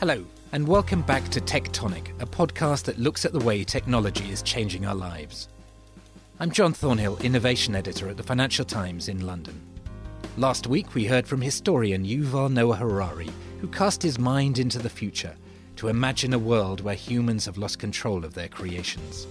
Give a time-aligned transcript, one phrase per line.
[0.00, 4.40] Hello, and welcome back to Tectonic, a podcast that looks at the way technology is
[4.40, 5.50] changing our lives.
[6.38, 9.60] I'm John Thornhill, Innovation Editor at the Financial Times in London.
[10.38, 13.28] Last week, we heard from historian Yuval Noah Harari,
[13.60, 15.36] who cast his mind into the future
[15.76, 19.26] to imagine a world where humans have lost control of their creations.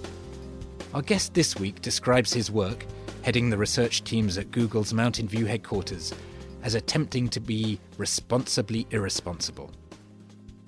[0.93, 2.85] Our guest this week describes his work,
[3.23, 6.13] heading the research teams at Google's Mountain View headquarters,
[6.61, 9.71] as attempting to be responsibly irresponsible.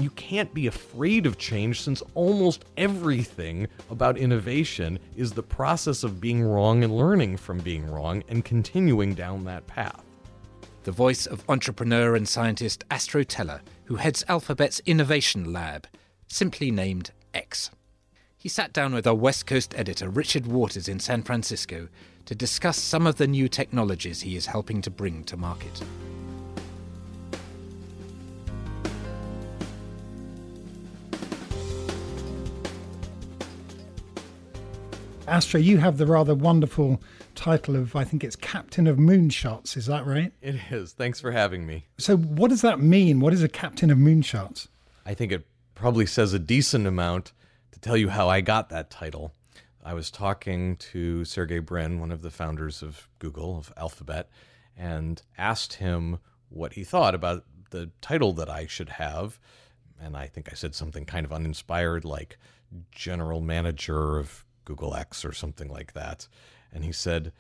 [0.01, 6.19] You can't be afraid of change since almost everything about innovation is the process of
[6.19, 10.03] being wrong and learning from being wrong and continuing down that path.
[10.85, 15.85] The voice of entrepreneur and scientist Astro Teller, who heads Alphabet's Innovation Lab,
[16.27, 17.69] simply named X.
[18.35, 21.89] He sat down with our West Coast editor Richard Waters in San Francisco
[22.25, 25.83] to discuss some of the new technologies he is helping to bring to market.
[35.31, 37.01] Astro, you have the rather wonderful
[37.35, 39.77] title of, I think it's Captain of Moonshots.
[39.77, 40.33] Is that right?
[40.41, 40.91] It is.
[40.91, 41.85] Thanks for having me.
[41.97, 43.21] So, what does that mean?
[43.21, 44.67] What is a Captain of Moonshots?
[45.05, 47.31] I think it probably says a decent amount
[47.71, 49.31] to tell you how I got that title.
[49.81, 54.29] I was talking to Sergey Brin, one of the founders of Google, of Alphabet,
[54.75, 59.39] and asked him what he thought about the title that I should have.
[59.97, 62.37] And I think I said something kind of uninspired, like
[62.91, 66.30] general manager of Google X or something like that.
[66.72, 67.33] And he said,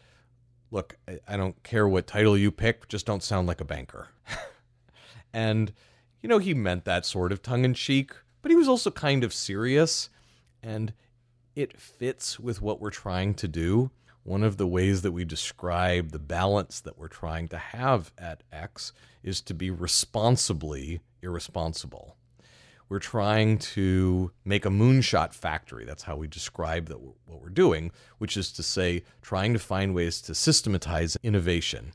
[0.69, 4.09] Look, I don't care what title you pick, just don't sound like a banker.
[5.33, 5.73] and,
[6.21, 9.23] you know, he meant that sort of tongue in cheek, but he was also kind
[9.23, 10.09] of serious.
[10.63, 10.93] And
[11.55, 13.91] it fits with what we're trying to do.
[14.23, 18.43] One of the ways that we describe the balance that we're trying to have at
[18.51, 18.93] X
[19.23, 22.15] is to be responsibly irresponsible.
[22.91, 25.85] We're trying to make a moonshot factory.
[25.85, 29.95] That's how we describe that what we're doing, which is to say, trying to find
[29.95, 31.93] ways to systematize innovation.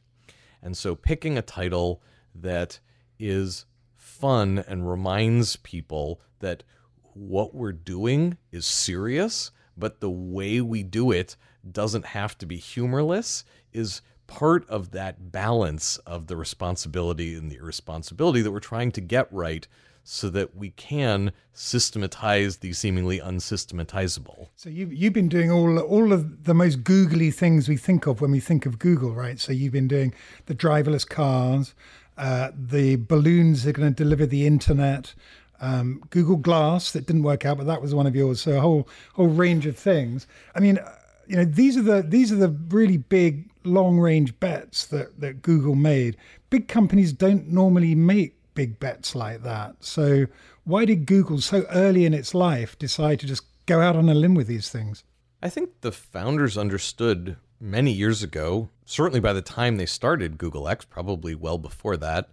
[0.62, 2.00] And so, picking a title
[2.34, 2.80] that
[3.18, 6.62] is fun and reminds people that
[7.12, 11.36] what we're doing is serious, but the way we do it
[11.70, 17.56] doesn't have to be humorless is part of that balance of the responsibility and the
[17.56, 19.68] irresponsibility that we're trying to get right
[20.08, 24.48] so that we can systematize the seemingly unsystematizable.
[24.54, 28.20] So you you've been doing all all of the most googly things we think of
[28.20, 29.40] when we think of Google, right?
[29.40, 30.14] So you've been doing
[30.46, 31.74] the driverless cars,
[32.16, 35.12] uh, the balloons that are going to deliver the internet,
[35.60, 38.40] um, Google Glass that didn't work out, but that was one of yours.
[38.40, 40.28] So a whole whole range of things.
[40.54, 40.94] I mean, uh,
[41.26, 45.42] you know, these are the these are the really big long range bets that that
[45.42, 46.16] Google made.
[46.48, 49.76] Big companies don't normally make big bets like that.
[49.78, 50.26] So
[50.64, 54.14] why did Google so early in its life decide to just go out on a
[54.14, 55.04] limb with these things?
[55.40, 60.66] I think the founders understood many years ago, certainly by the time they started Google
[60.68, 62.28] X, probably well before that,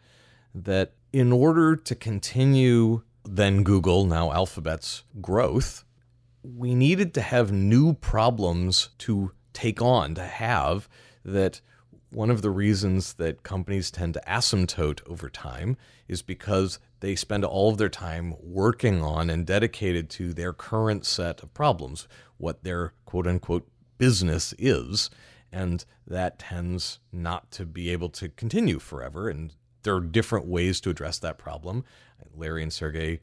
[0.56, 5.84] that in order to continue then Google, now Alphabet's growth,
[6.44, 10.90] we needed to have new problems to take on, to have
[11.24, 11.62] that
[12.14, 17.44] one of the reasons that companies tend to asymptote over time is because they spend
[17.44, 22.08] all of their time working on and dedicated to their current set of problems,
[22.38, 25.10] what their quote unquote business is.
[25.52, 29.30] And that tends not to be able to continue forever.
[29.30, 29.54] And
[29.84, 31.84] there are different ways to address that problem.
[32.36, 33.20] Larry and Sergey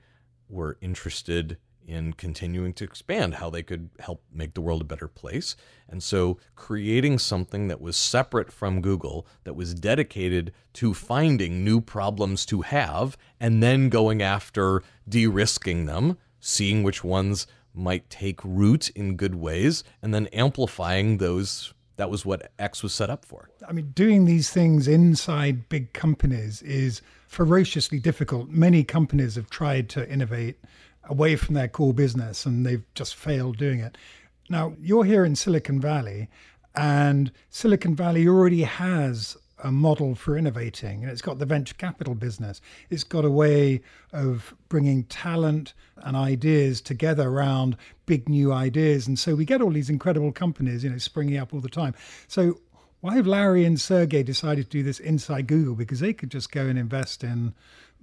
[0.48, 5.08] were interested in continuing to expand how they could help make the world a better
[5.08, 5.56] place.
[5.88, 11.80] And so creating something that was separate from Google, that was dedicated to finding new
[11.80, 18.44] problems to have, and then going after de risking them, seeing which ones might take
[18.44, 21.74] root in good ways, and then amplifying those.
[21.96, 23.50] That was what X was set up for.
[23.68, 28.48] I mean, doing these things inside big companies is ferociously difficult.
[28.48, 30.58] Many companies have tried to innovate
[31.10, 33.98] away from their core business and they've just failed doing it.
[34.48, 36.28] Now, you're here in Silicon Valley,
[36.74, 42.14] and Silicon Valley already has a model for innovating, and it's got the venture capital
[42.14, 42.60] business.
[42.88, 49.06] It's got a way of bringing talent and ideas together around big new ideas.
[49.06, 51.94] And so we get all these incredible companies, you know, springing up all the time.
[52.26, 52.58] So
[53.00, 55.74] why have Larry and Sergey decided to do this inside Google?
[55.74, 57.54] Because they could just go and invest in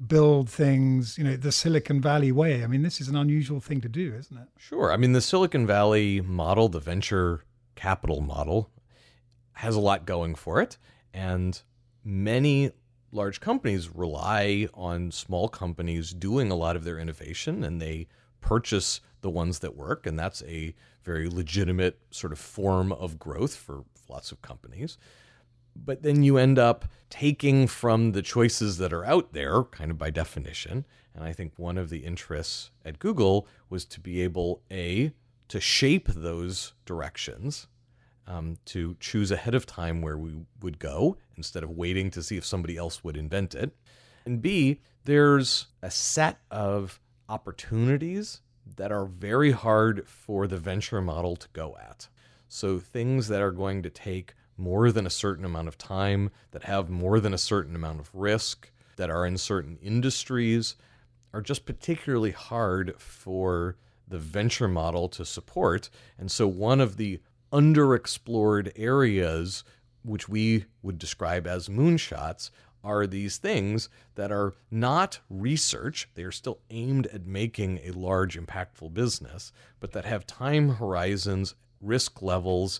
[0.05, 2.63] build things, you know, the Silicon Valley way.
[2.63, 4.47] I mean, this is an unusual thing to do, isn't it?
[4.57, 4.91] Sure.
[4.91, 7.43] I mean, the Silicon Valley model, the venture
[7.75, 8.69] capital model,
[9.53, 10.77] has a lot going for it.
[11.13, 11.59] And
[12.03, 12.71] many
[13.11, 18.07] large companies rely on small companies doing a lot of their innovation and they
[18.41, 20.05] purchase the ones that work.
[20.05, 24.97] And that's a very legitimate sort of form of growth for lots of companies.
[25.75, 29.97] But then you end up taking from the choices that are out there, kind of
[29.97, 30.85] by definition.
[31.13, 35.13] And I think one of the interests at Google was to be able, A,
[35.49, 37.67] to shape those directions
[38.27, 42.37] um, to choose ahead of time where we would go instead of waiting to see
[42.37, 43.75] if somebody else would invent it.
[44.25, 46.99] And B, there's a set of
[47.29, 48.41] opportunities
[48.75, 52.09] that are very hard for the venture model to go at.
[52.47, 56.63] So things that are going to take more than a certain amount of time, that
[56.63, 60.75] have more than a certain amount of risk, that are in certain industries,
[61.33, 63.75] are just particularly hard for
[64.07, 65.89] the venture model to support.
[66.17, 67.19] And so one of the
[67.51, 69.63] underexplored areas,
[70.03, 72.49] which we would describe as moonshots,
[72.83, 76.07] are these things that are not research.
[76.15, 81.55] They are still aimed at making a large, impactful business, but that have time horizons,
[81.81, 82.79] risk levels.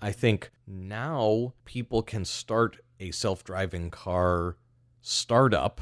[0.00, 4.56] I think now people can start a self driving car
[5.00, 5.80] startup,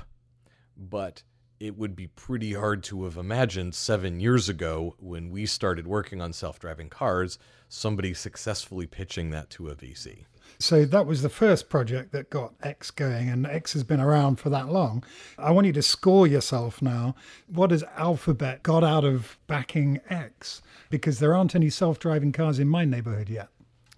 [0.77, 1.23] but
[1.59, 6.21] it would be pretty hard to have imagined seven years ago when we started working
[6.21, 10.25] on self driving cars, somebody successfully pitching that to a VC.
[10.59, 14.37] So that was the first project that got X going, and X has been around
[14.37, 15.05] for that long.
[15.39, 17.15] I want you to score yourself now.
[17.47, 20.63] What has Alphabet got out of backing X?
[20.91, 23.49] Because there aren't any self driving cars in my neighborhood yet.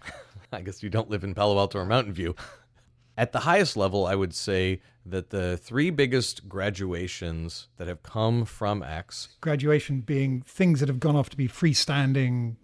[0.52, 2.34] I guess you don't live in Palo Alto or Mountain View.
[3.16, 8.44] At the highest level, I would say that the three biggest graduations that have come
[8.44, 12.56] from X graduation being things that have gone off to be freestanding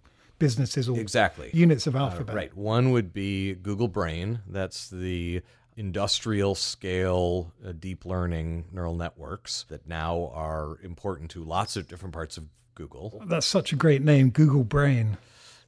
[0.45, 2.35] businesses or exactly units of Alphabet.
[2.35, 2.57] Uh, right.
[2.57, 4.41] One would be Google Brain.
[4.47, 5.43] That's the
[5.77, 12.15] industrial scale uh, deep learning neural networks that now are important to lots of different
[12.15, 12.45] parts of
[12.75, 13.23] Google.
[13.27, 15.17] That's such a great name, Google Brain.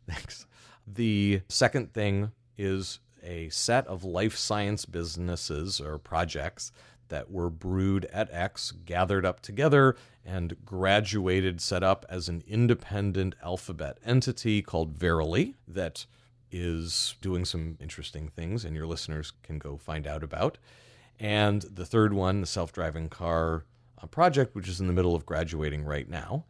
[0.09, 0.47] Thanks.
[0.87, 6.71] The second thing is a set of life science businesses or projects
[7.09, 9.97] that were brewed at X, gathered up together,
[10.27, 16.07] and graduated, set up as an independent alphabet entity called Verily that
[16.51, 20.59] is doing some interesting things, and your listeners can go find out about.
[21.19, 23.65] And the third one, the self driving car
[24.03, 26.45] uh, project, which is in the middle of graduating right now.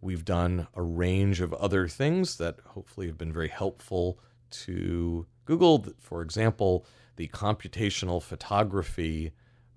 [0.00, 4.18] We've done a range of other things that hopefully have been very helpful
[4.50, 5.86] to Google.
[6.00, 6.84] For example,
[7.16, 9.32] the computational photography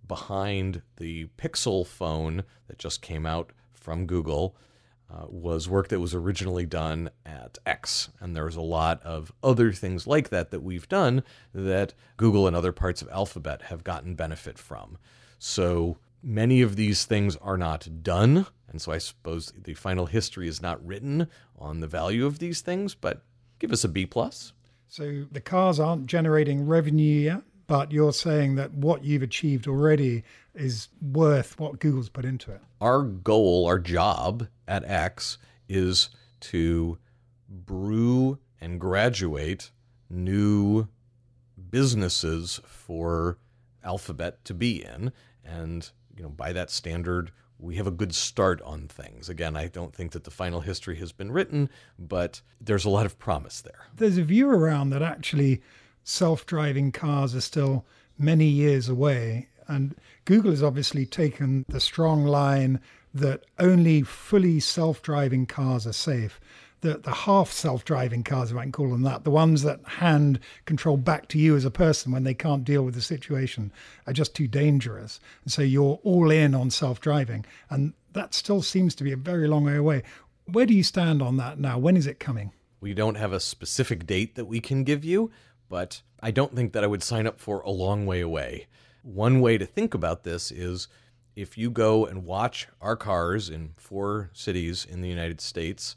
[0.08, 4.56] behind the Pixel phone that just came out from Google
[5.14, 8.10] uh, was work that was originally done at X.
[8.20, 11.24] And there's a lot of other things like that that we've done
[11.54, 14.98] that Google and other parts of Alphabet have gotten benefit from.
[15.38, 18.48] So many of these things are not done.
[18.68, 22.62] And so I suppose the final history is not written on the value of these
[22.62, 23.22] things, but
[23.60, 24.54] give us a B plus.
[24.88, 30.24] So the cars aren't generating revenue yet, but you're saying that what you've achieved already
[30.54, 32.62] is worth what Google's put into it.
[32.80, 36.10] Our goal, our job at X is
[36.42, 36.98] to
[37.50, 39.72] brew and graduate
[40.10, 40.88] new
[41.70, 43.38] businesses for
[43.84, 45.12] Alphabet to be in.
[45.44, 49.30] And, you know, by that standard, we have a good start on things.
[49.30, 53.06] Again, I don't think that the final history has been written, but there's a lot
[53.06, 53.88] of promise there.
[53.96, 55.62] There's a view around that actually
[56.06, 57.84] self driving cars are still
[58.18, 59.50] many years away.
[59.68, 62.80] And Google has obviously taken the strong line
[63.14, 66.40] that only fully self driving cars are safe.
[66.82, 69.80] The, the half self driving cars, if I can call them that, the ones that
[69.84, 73.72] hand control back to you as a person when they can't deal with the situation,
[74.06, 75.20] are just too dangerous.
[75.44, 77.46] And so you're all in on self driving.
[77.70, 80.04] And that still seems to be a very long way away.
[80.46, 81.80] Where do you stand on that now?
[81.80, 82.52] When is it coming?
[82.80, 85.32] We don't have a specific date that we can give you,
[85.70, 88.68] but I don't think that I would sign up for a long way away.
[89.04, 90.88] One way to think about this is
[91.36, 95.96] if you go and watch our cars in four cities in the United States,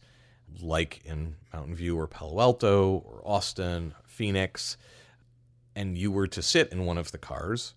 [0.61, 4.77] like in Mountain View or Palo Alto or Austin, Phoenix,
[5.77, 7.75] and you were to sit in one of the cars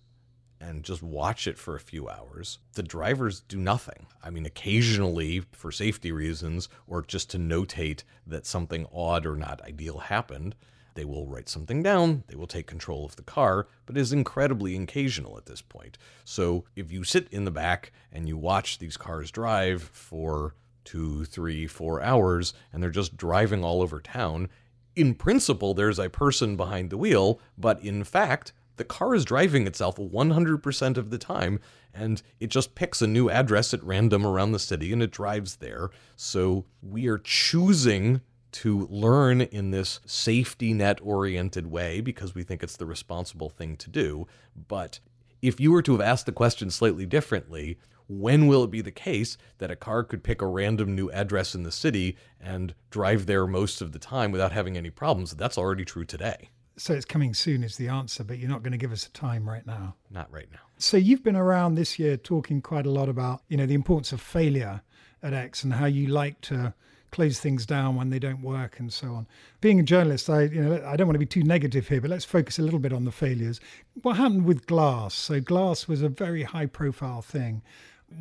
[0.60, 4.06] and just watch it for a few hours, the drivers do nothing.
[4.22, 9.60] I mean, occasionally for safety reasons or just to notate that something odd or not
[9.62, 10.54] ideal happened,
[10.94, 14.12] they will write something down, they will take control of the car, but it is
[14.12, 15.98] incredibly occasional at this point.
[16.24, 21.24] So if you sit in the back and you watch these cars drive for two,
[21.24, 24.48] three, four hours, and they're just driving all over town,
[24.94, 29.66] in principle, there's a person behind the wheel, but in fact, the car is driving
[29.66, 31.60] itself 100% of the time
[31.94, 35.56] and it just picks a new address at random around the city and it drives
[35.56, 35.90] there.
[36.16, 38.22] So we are choosing
[38.52, 43.76] to learn in this safety net oriented way because we think it's the responsible thing
[43.78, 44.26] to do.
[44.68, 45.00] But
[45.40, 47.78] if you were to have asked the question slightly differently,
[48.08, 51.54] when will it be the case that a car could pick a random new address
[51.54, 55.32] in the city and drive there most of the time without having any problems?
[55.32, 56.50] That's already true today.
[56.76, 59.10] So it's coming soon is the answer, but you're not going to give us a
[59.12, 59.94] time right now.
[60.10, 60.60] Not right now.
[60.78, 64.12] So you've been around this year talking quite a lot about, you know, the importance
[64.12, 64.82] of failure
[65.22, 66.74] at X and how you like to
[67.12, 69.28] close things down when they don't work and so on.
[69.60, 72.10] Being a journalist, I you know I don't want to be too negative here, but
[72.10, 73.60] let's focus a little bit on the failures.
[74.00, 75.14] What happened with Glass?
[75.14, 77.62] So Glass was a very high profile thing.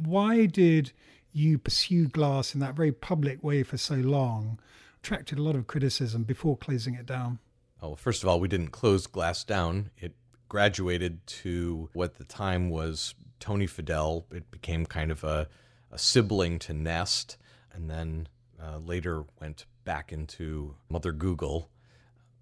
[0.06, 0.92] Why did
[1.34, 4.60] you pursue Glass in that very public way for so long?
[5.00, 7.40] Attracted a lot of criticism before closing it down.
[7.82, 9.90] Oh, well, first of all, we didn't close Glass down.
[9.98, 10.14] It
[10.50, 14.26] graduated to what the time was Tony Fadell.
[14.32, 15.48] It became kind of a,
[15.92, 17.38] a sibling to Nest,
[17.74, 18.28] and then
[18.62, 21.70] uh, later went back into Mother Google.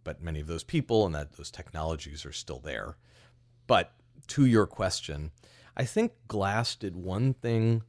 [0.04, 2.98] But many of those people and that those technologies are still there.
[3.68, 3.94] But
[4.28, 5.32] to your question,
[5.78, 7.84] I think Glass did one thing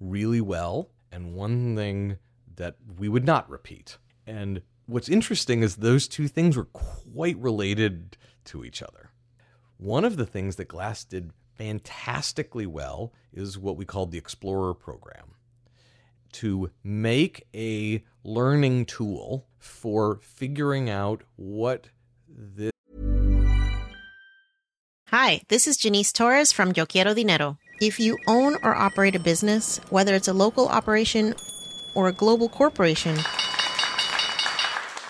[0.00, 2.18] really well and one thing
[2.56, 3.98] that we would not repeat.
[4.26, 9.10] And what's interesting is those two things were quite related to each other.
[9.78, 14.74] One of the things that Glass did fantastically well is what we called the Explorer
[14.74, 15.34] program
[16.32, 21.88] to make a learning tool for figuring out what
[22.28, 22.72] this.
[25.08, 27.58] Hi, this is Janice Torres from Yo Quiero Dinero.
[27.80, 31.34] If you own or operate a business, whether it's a local operation
[31.94, 33.16] or a global corporation,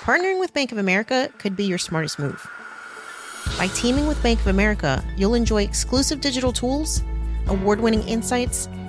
[0.01, 2.45] partnering with Bank of America could be your smartest move.
[3.59, 7.03] By teaming with Bank of America, you'll enjoy exclusive digital tools,
[7.47, 8.69] award winning insights,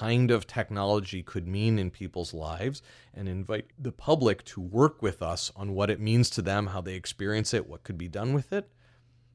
[0.00, 2.82] Kind of technology could mean in people's lives
[3.14, 6.80] and invite the public to work with us on what it means to them, how
[6.80, 8.68] they experience it, what could be done with it.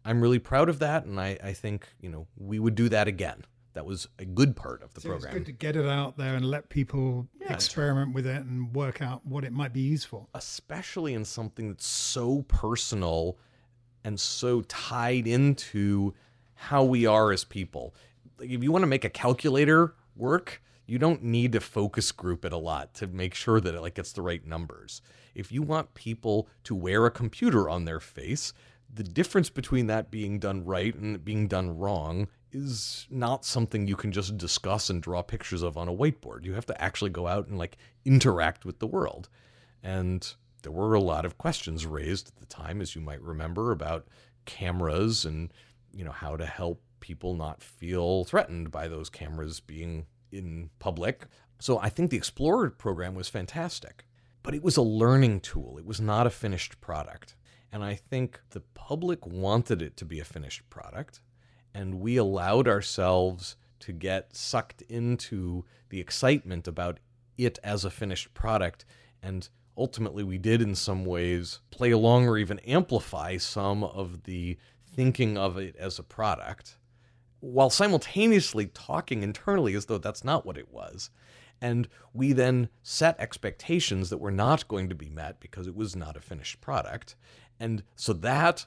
[0.06, 3.08] I'm really proud of that, and I, I think you know we would do that
[3.08, 3.44] again.
[3.74, 5.30] That was a good part of the so program.
[5.30, 8.74] It's good to get it out there and let people Yeah, experiment with it and
[8.76, 10.28] work out what it might be used for.
[10.36, 13.38] especially in something that's so personal
[14.04, 16.14] and so tied into
[16.54, 17.96] how we are as people.
[18.38, 22.46] Like if you want to make a calculator work, you don't need to focus group
[22.46, 25.02] it a lot to make sure that it like gets the right numbers.
[25.36, 28.54] If you want people to wear a computer on their face,
[28.94, 33.96] the difference between that being done right and being done wrong is not something you
[33.96, 36.44] can just discuss and draw pictures of on a whiteboard.
[36.44, 39.30] You have to actually go out and like interact with the world.
[39.82, 43.72] And there were a lot of questions raised at the time, as you might remember,
[43.72, 44.08] about
[44.46, 45.54] cameras and
[45.94, 51.28] you know how to help people not feel threatened by those cameras being in public.
[51.60, 54.06] So I think the Explorer program was fantastic,
[54.44, 55.78] but it was a learning tool.
[55.78, 57.36] It was not a finished product.
[57.72, 61.22] And I think the public wanted it to be a finished product,
[61.74, 67.00] and we allowed ourselves to get sucked into the excitement about
[67.38, 68.86] it as a finished product.
[69.24, 69.48] And
[69.78, 74.58] ultimately, we did in some ways play along or even amplify some of the
[74.94, 76.78] thinking of it as a product
[77.42, 81.10] while simultaneously talking internally as though that's not what it was.
[81.60, 85.96] And we then set expectations that were not going to be met because it was
[85.96, 87.16] not a finished product.
[87.60, 88.66] And so that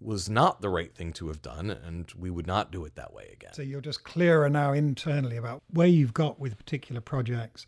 [0.00, 3.14] was not the right thing to have done, and we would not do it that
[3.14, 3.54] way again.
[3.54, 7.66] So you're just clearer now internally about where you've got with particular projects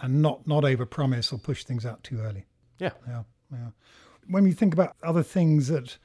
[0.00, 2.44] and not not overpromise or push things out too early.
[2.78, 2.90] Yeah.
[3.06, 3.68] Yeah, yeah.
[4.26, 5.98] When you think about other things that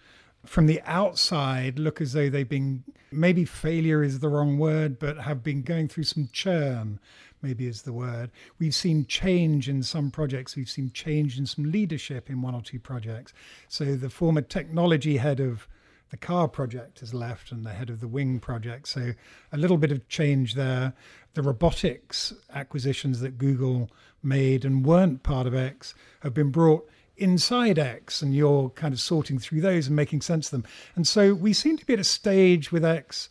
[0.46, 5.18] from the outside look as though they've been maybe failure is the wrong word, but
[5.18, 7.00] have been going through some churn,
[7.42, 8.32] maybe is the word.
[8.60, 12.62] We've seen change in some projects, we've seen change in some leadership in one or
[12.62, 13.34] two projects.
[13.68, 15.68] So the former technology head of
[16.10, 18.88] the car project has left and the head of the wing project.
[18.88, 19.14] So
[19.52, 20.94] a little bit of change there.
[21.34, 23.90] The robotics acquisitions that Google
[24.22, 26.88] made and weren't part of X have been brought
[27.24, 30.70] inside X and you're kind of sorting through those and making sense of them.
[30.96, 33.30] And so we seem to be at a stage with X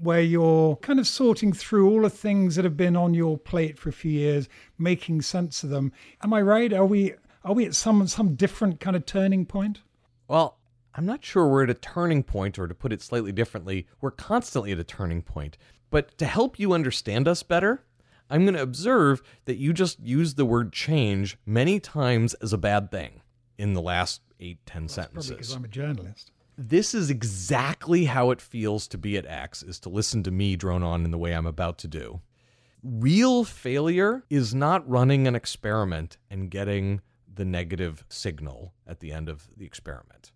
[0.00, 3.78] where you're kind of sorting through all the things that have been on your plate
[3.78, 4.48] for a few years,
[4.78, 5.92] making sense of them.
[6.22, 6.72] Am I right?
[6.72, 9.82] Are we are we at some some different kind of turning point?
[10.26, 10.58] Well,
[10.94, 14.10] I'm not sure we're at a turning point, or to put it slightly differently, we're
[14.10, 15.58] constantly at a turning point.
[15.90, 17.84] But to help you understand us better,
[18.30, 22.58] I'm going to observe that you just used the word change many times as a
[22.58, 23.20] bad thing
[23.58, 25.28] in the last eight, ten sentences.
[25.28, 26.30] Probably because I'm a journalist.
[26.56, 30.54] This is exactly how it feels to be at X, is to listen to me
[30.54, 32.20] drone on in the way I'm about to do.
[32.82, 37.00] Real failure is not running an experiment and getting
[37.32, 40.30] the negative signal at the end of the experiment.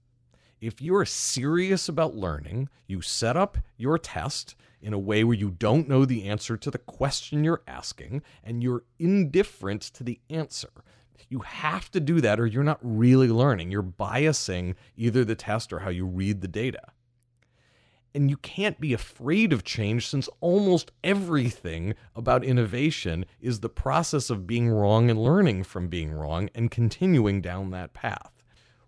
[0.60, 5.50] If you're serious about learning, you set up your test in a way where you
[5.50, 10.70] don't know the answer to the question you're asking and you're indifferent to the answer.
[11.28, 13.70] You have to do that or you're not really learning.
[13.70, 16.82] You're biasing either the test or how you read the data.
[18.14, 24.30] And you can't be afraid of change since almost everything about innovation is the process
[24.30, 28.32] of being wrong and learning from being wrong and continuing down that path.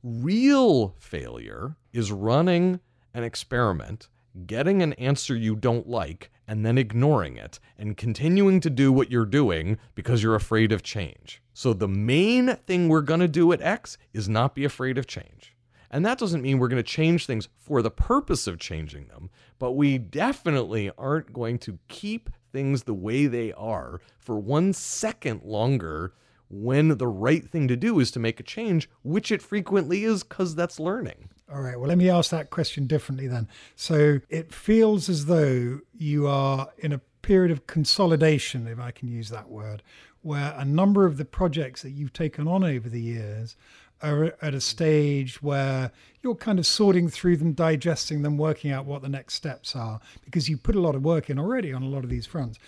[0.03, 2.81] Real failure is running
[3.13, 4.09] an experiment,
[4.47, 9.09] getting an answer you don't like, and then ignoring it and continuing to do what
[9.09, 11.41] you're doing because you're afraid of change.
[11.55, 15.07] So, the main thing we're going to do at X is not be afraid of
[15.07, 15.55] change.
[15.93, 19.31] And that doesn't mean we're going to change things for the purpose of changing them,
[19.61, 25.45] but we definitely aren't going to keep things the way they are for one second
[25.45, 26.15] longer
[26.49, 30.25] when the right thing to do is to make a change, which it frequently is
[30.25, 31.29] because that's learning.
[31.53, 31.79] All right.
[31.79, 33.49] Well, let me ask that question differently then.
[33.75, 39.09] So it feels as though you are in a period of consolidation, if I can
[39.09, 39.83] use that word,
[40.23, 43.57] where a number of the projects that you've taken on over the years
[44.01, 45.91] are at a stage where
[46.23, 50.01] you're kind of sorting through them, digesting them, working out what the next steps are,
[50.25, 52.59] because you put a lot of work in already on a lot of these fronts.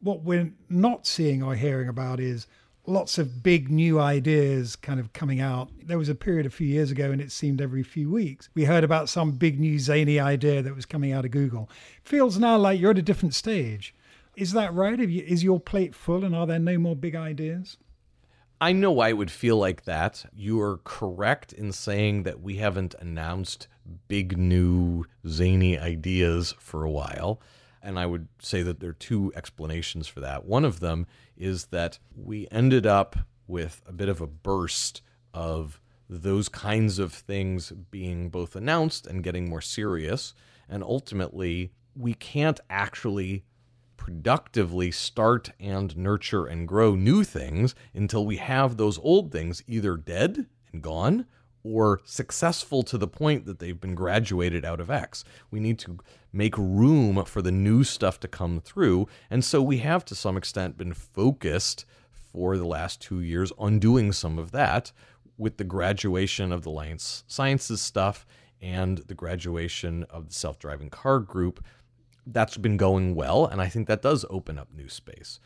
[0.00, 2.46] What we're not seeing or hearing about is
[2.88, 5.68] lots of big new ideas kind of coming out.
[5.84, 8.64] There was a period a few years ago, and it seemed every few weeks we
[8.64, 11.68] heard about some big new zany idea that was coming out of Google.
[12.02, 13.94] Feels now like you're at a different stage.
[14.36, 14.98] Is that right?
[14.98, 17.76] Is your plate full, and are there no more big ideas?
[18.60, 20.24] I know why it would feel like that.
[20.34, 23.68] You are correct in saying that we haven't announced
[24.08, 27.40] big new zany ideas for a while.
[27.88, 30.44] And I would say that there are two explanations for that.
[30.44, 31.06] One of them
[31.38, 35.00] is that we ended up with a bit of a burst
[35.32, 40.34] of those kinds of things being both announced and getting more serious.
[40.68, 43.44] And ultimately, we can't actually
[43.96, 49.96] productively start and nurture and grow new things until we have those old things either
[49.96, 51.24] dead and gone
[51.68, 55.24] or successful to the point that they've been graduated out of X.
[55.50, 55.98] We need to
[56.32, 59.08] make room for the new stuff to come through.
[59.30, 63.78] And so we have, to some extent, been focused for the last two years on
[63.78, 64.92] doing some of that
[65.36, 68.26] with the graduation of the life sciences stuff
[68.60, 71.64] and the graduation of the self driving car group
[72.32, 75.40] that's been going well, and I think that does open up new space.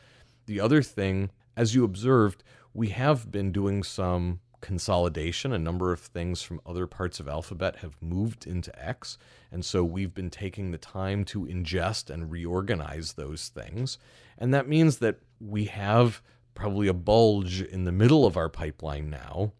[0.47, 2.43] The other thing, as you observed,
[2.75, 5.53] we have been doing some consolidation.
[5.53, 9.19] A number of things from other parts of Alphabet have moved into X,
[9.51, 13.99] and so we've been taking the time to ingest and reorganize those things.
[14.39, 16.23] And that means that we have
[16.55, 19.53] probably a bulge in the middle of our pipeline now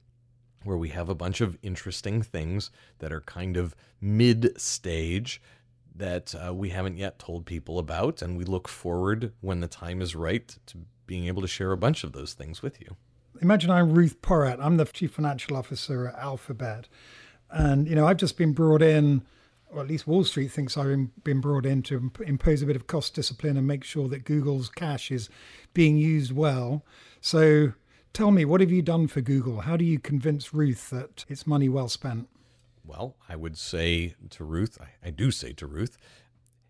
[0.65, 5.43] where we have a bunch of interesting things that are kind of mid stage
[5.95, 8.23] that uh, we haven't yet told people about.
[8.23, 11.77] And we look forward when the time is right to being able to share a
[11.77, 12.97] bunch of those things with you.
[13.43, 14.61] Imagine I'm Ruth Porat.
[14.61, 16.87] I'm the chief financial officer at Alphabet.
[17.51, 19.23] And, you know, I've just been brought in,
[19.69, 22.87] or at least Wall Street thinks I've been brought in to impose a bit of
[22.87, 25.29] cost discipline and make sure that Google's cash is
[25.75, 26.85] being used well.
[27.21, 27.73] So
[28.13, 29.63] tell me, what have you done for Google?
[29.63, 32.29] How do you convince Ruth that it's money well spent?
[32.85, 35.97] Well, I would say to Ruth, I, I, do say to Ruth,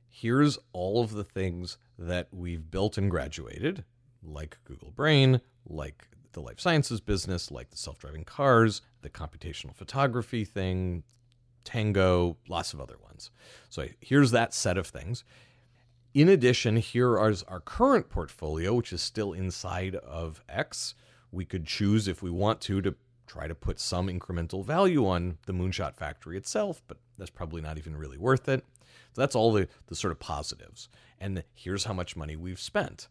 [0.09, 3.85] here's all of the things that we've built and graduated,
[4.23, 9.75] like Google Brain, like the life sciences business, like the self driving cars, the computational
[9.75, 11.03] photography thing,
[11.65, 13.31] Tango, lots of other ones.
[13.69, 15.25] So here's that set of things.
[16.15, 20.95] In addition, here is our current portfolio, which is still inside of X.
[21.31, 22.95] We could choose if we want to to
[23.27, 27.79] try to put some incremental value on the Moonshot factory itself, but that's probably not
[27.79, 28.63] even really worth it.
[29.15, 30.89] So that's all the, the sort of positives.
[31.19, 33.09] And here's how much money we've spent.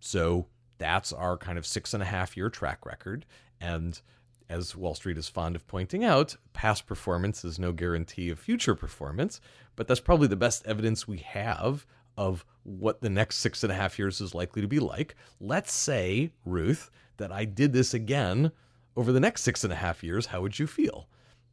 [0.00, 0.46] So
[0.78, 3.26] that's our kind of six and a half year track record.
[3.60, 4.00] And
[4.48, 8.74] as Wall Street is fond of pointing out, past performance is no guarantee of future
[8.74, 9.40] performance,
[9.76, 11.84] but that's probably the best evidence we have
[12.16, 15.14] of what the next six and a half years is likely to be like.
[15.40, 18.52] Let's say, Ruth, that I did this again
[18.96, 20.26] over the next six and a half years.
[20.26, 21.08] How would you feel?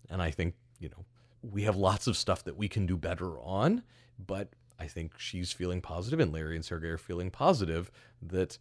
[0.09, 1.05] And I think, you know,
[1.41, 3.83] we have lots of stuff that we can do better on,
[4.17, 8.57] but I think she's feeling positive, and Larry and Sergey are feeling positive that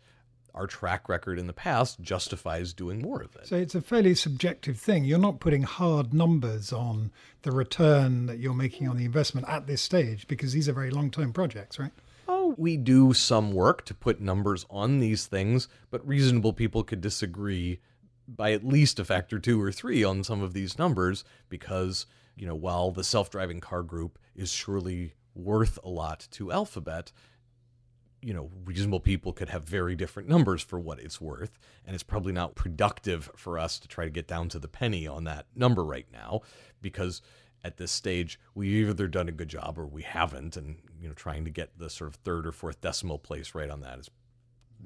[0.55, 3.47] our track record in the past justifies doing more of it.
[3.47, 5.05] So it's a fairly subjective thing.
[5.05, 7.11] You're not putting hard numbers on
[7.43, 10.91] the return that you're making on the investment at this stage because these are very
[10.91, 11.93] long term projects, right?
[12.29, 17.01] Oh, we do some work to put numbers on these things, but reasonable people could
[17.01, 17.81] disagree
[18.27, 22.47] by at least a factor two or three on some of these numbers because, you
[22.47, 27.13] know, while the self driving car group is surely worth a lot to Alphabet,
[28.25, 31.59] you know, reasonable people could have very different numbers for what it's worth.
[31.87, 35.07] And it's probably not productive for us to try to get down to the penny
[35.07, 36.41] on that number right now
[36.81, 37.21] because
[37.63, 40.57] at this stage we've either done a good job or we haven't.
[40.57, 43.69] And, you know, trying to get the sort of third or fourth decimal place right
[43.69, 44.11] on that is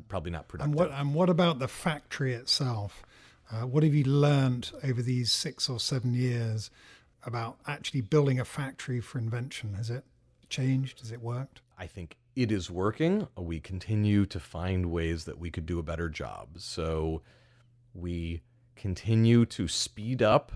[0.08, 0.72] probably not productive.
[0.72, 3.04] And what, and what about the factory itself?
[3.50, 6.70] Uh, what have you learned over these six or seven years
[7.24, 9.74] about actually building a factory for invention?
[9.74, 10.04] Has it
[10.48, 11.00] changed?
[11.00, 11.62] Has it worked?
[11.78, 13.26] I think it is working.
[13.36, 16.58] We continue to find ways that we could do a better job.
[16.58, 17.22] So
[17.94, 18.42] we
[18.76, 20.52] continue to speed up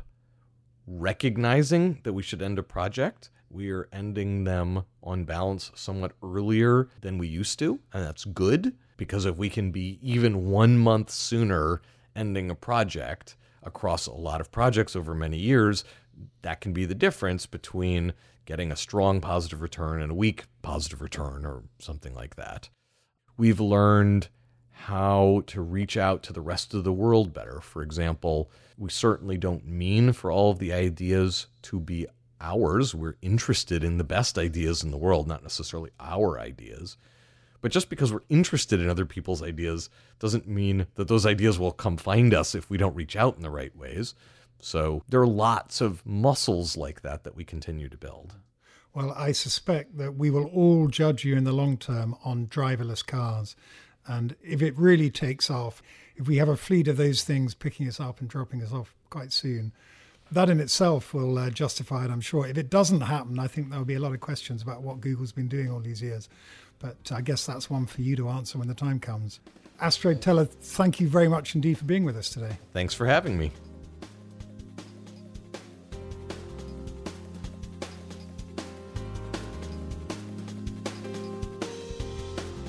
[0.86, 3.30] recognizing that we should end a project.
[3.50, 8.74] We are ending them on balance somewhat earlier than we used to, and that's good
[8.96, 11.82] because if we can be even one month sooner
[12.14, 15.84] ending a project across a lot of projects over many years,
[16.42, 18.12] that can be the difference between
[18.44, 22.68] getting a strong positive return and a weak positive return or something like that.
[23.36, 24.28] We've learned
[24.70, 27.60] how to reach out to the rest of the world better.
[27.60, 32.06] For example, we certainly don't mean for all of the ideas to be
[32.40, 32.94] ours.
[32.94, 36.96] We're interested in the best ideas in the world, not necessarily our ideas.
[37.60, 41.70] But just because we're interested in other people's ideas doesn't mean that those ideas will
[41.70, 44.14] come find us if we don't reach out in the right ways.
[44.62, 48.36] So there are lots of muscles like that that we continue to build.
[48.94, 53.04] Well, I suspect that we will all judge you in the long term on driverless
[53.04, 53.56] cars.
[54.06, 55.82] And if it really takes off,
[56.16, 58.94] if we have a fleet of those things picking us up and dropping us off
[59.10, 59.72] quite soon,
[60.30, 62.46] that in itself will uh, justify it, I'm sure.
[62.46, 65.32] If it doesn't happen, I think there'll be a lot of questions about what Google's
[65.32, 66.28] been doing all these years.
[66.78, 69.40] But I guess that's one for you to answer when the time comes.
[69.80, 72.56] Astro Teller, thank you very much indeed for being with us today.
[72.72, 73.52] Thanks for having me.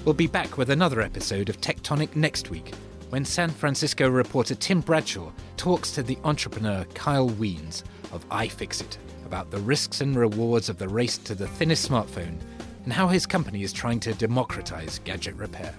[0.05, 2.73] We'll be back with another episode of Tectonic next week
[3.09, 9.49] when San Francisco reporter Tim Bradshaw talks to the entrepreneur Kyle Wiens of iFixit about
[9.49, 12.37] the risks and rewards of the race to the thinnest smartphone
[12.83, 15.73] and how his company is trying to democratize gadget repair.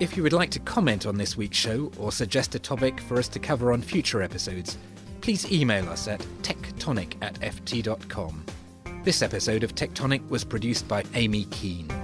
[0.00, 3.18] If you would like to comment on this week's show or suggest a topic for
[3.18, 4.78] us to cover on future episodes,
[5.20, 8.44] please email us at tectonic at ft.com.
[9.04, 12.03] This episode of Tectonic was produced by Amy Keane.